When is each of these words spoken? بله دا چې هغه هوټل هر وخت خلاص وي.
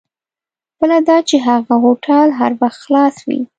بله 0.79 0.97
دا 1.07 1.17
چې 1.29 1.35
هغه 1.47 1.73
هوټل 1.83 2.27
هر 2.39 2.51
وخت 2.61 2.79
خلاص 2.85 3.15
وي. 3.27 3.41